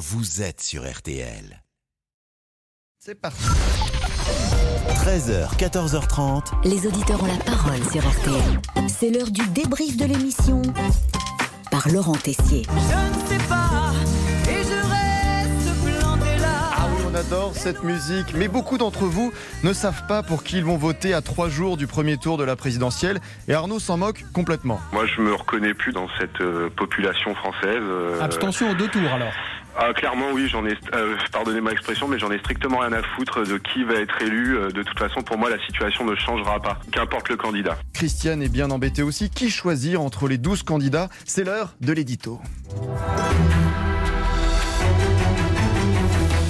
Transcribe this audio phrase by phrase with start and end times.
[0.00, 1.62] vous êtes sur RTL.
[2.98, 3.42] C'est parti.
[5.04, 6.66] 13h, 14h30.
[6.66, 8.88] Les auditeurs ont la parole sur RTL.
[8.88, 10.62] C'est l'heure du débrief de l'émission
[11.70, 12.62] par Laurent Tessier.
[12.66, 13.92] Je ne sais pas,
[14.48, 16.70] et je reste planté là.
[16.76, 19.32] Ah oui, on adore cette musique, mais beaucoup d'entre vous
[19.64, 22.44] ne savent pas pour qui ils vont voter à trois jours du premier tour de
[22.44, 23.20] la présidentielle.
[23.48, 24.80] Et Arnaud s'en moque complètement.
[24.92, 27.68] Moi, je me reconnais plus dans cette euh, population française.
[27.80, 29.32] euh, Abstention aux deux tours alors.
[29.78, 30.76] Ah, clairement, oui, j'en ai.
[30.94, 34.20] euh, pardonnez ma expression, mais j'en ai strictement rien à foutre de qui va être
[34.22, 34.56] élu.
[34.56, 37.76] Euh, De toute façon, pour moi, la situation ne changera pas, qu'importe le candidat.
[37.94, 39.30] Christiane est bien embêtée aussi.
[39.30, 41.08] Qui choisir entre les 12 candidats?
[41.24, 42.40] C'est l'heure de l'édito.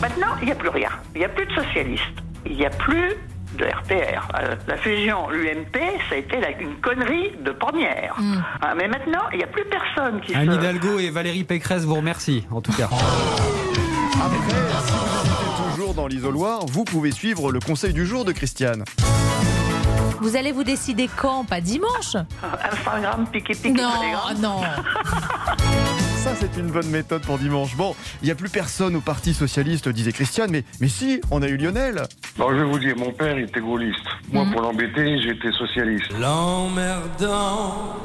[0.00, 0.90] Maintenant, il n'y a plus rien.
[1.14, 2.02] Il n'y a plus de socialistes.
[2.46, 3.12] Il n'y a plus
[3.58, 4.28] de RPR.
[4.40, 5.76] Euh, la fusion UMP,
[6.08, 8.16] ça a été la- une connerie de première.
[8.60, 10.56] Ah, mais maintenant, il n'y a plus personne qui Anne se...
[10.58, 12.88] Hidalgo et Valérie Pécresse vous remercient, en tout cas.
[14.14, 14.36] Après,
[14.86, 18.84] si vous hésitez toujours dans l'isoloir, vous pouvez suivre le conseil du jour de Christiane.
[20.20, 21.44] Vous allez vous décider quand?
[21.44, 22.16] Pas dimanche?
[22.72, 24.40] Instagram, piqué, piqué, Non, Telegram.
[24.40, 24.60] non.
[26.22, 27.74] Ça, c'est une bonne méthode pour dimanche.
[27.74, 31.42] Bon, il n'y a plus personne au Parti Socialiste, disait Christiane, mais, mais si, on
[31.42, 32.04] a eu Lionel.
[32.38, 34.06] Non, je vais vous dire, mon père était gaulliste.
[34.30, 36.12] Moi, pour l'embêter, j'étais socialiste.
[36.20, 37.96] L'emmerdant.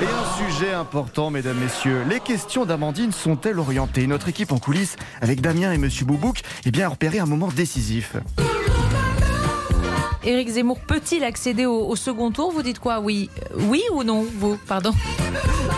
[0.00, 2.04] Et un sujet important, mesdames, messieurs.
[2.08, 4.06] Les questions d'Amandine sont-elles orientées?
[4.06, 7.48] Notre équipe en coulisses, avec Damien et Monsieur Boubouk, eh bien, a repéré un moment
[7.48, 8.16] décisif.
[10.28, 12.52] Éric Zemmour peut-il accéder au, au second tour?
[12.52, 13.00] Vous dites quoi?
[13.00, 14.92] Oui, Euh, oui ou non Vous, pardon.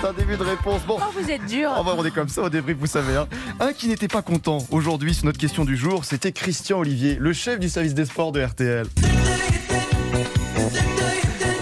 [0.00, 0.82] C'est un début de réponse.
[0.88, 1.70] Bon, Oh, vous êtes dur.
[1.78, 3.14] on va on est comme ça au débrief, vous savez.
[3.16, 3.28] hein.
[3.60, 7.32] Un qui n'était pas content aujourd'hui sur notre question du jour, c'était Christian Olivier, le
[7.32, 8.86] chef du service des sports de RTL.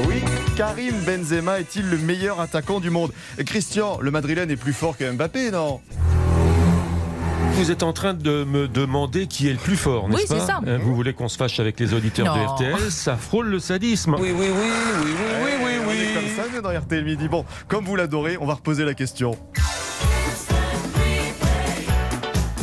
[0.06, 0.22] Oui,
[0.56, 3.12] Karim Benzema est-il le meilleur attaquant du monde?
[3.44, 5.80] Christian, le Madrilène est plus fort que Mbappé, non?
[7.58, 10.36] Vous êtes en train de me demander qui est le plus fort, n'est-ce Oui, c'est
[10.36, 10.60] pas ça.
[10.64, 12.40] Euh, Vous voulez qu'on se fâche avec les auditeurs de.
[12.40, 14.14] RTL Ça frôle le sadisme.
[14.14, 14.70] Oui, oui, oui, oui,
[15.04, 15.10] oui,
[15.42, 15.96] oui, oui, On oui.
[15.96, 17.26] est comme ça, dans RTL Midi.
[17.26, 19.36] Bon, comme vous l'adorez, on va reposer la question.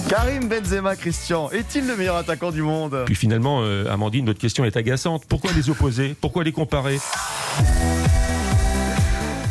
[0.07, 3.03] Karim Benzema, Christian, est-il le meilleur attaquant du monde?
[3.05, 5.25] Puis finalement, euh, Amandine, notre question est agaçante.
[5.27, 6.15] Pourquoi les opposer?
[6.21, 6.99] Pourquoi les comparer?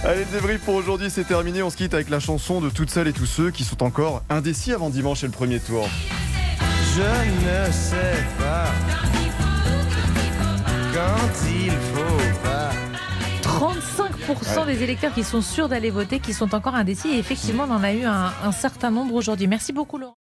[0.07, 1.63] Allez, le débrief pour aujourd'hui, c'est terminé.
[1.63, 4.23] On se quitte avec la chanson de toutes celles et tous ceux qui sont encore
[4.29, 5.89] indécis avant dimanche et le premier tour.
[6.95, 8.67] Je ne sais pas
[10.93, 12.71] quand il faut pas.
[13.43, 17.09] 35% des électeurs qui sont sûrs d'aller voter, qui sont encore indécis.
[17.09, 19.47] Et effectivement, on en a eu un, un certain nombre aujourd'hui.
[19.47, 20.17] Merci beaucoup, Laurent.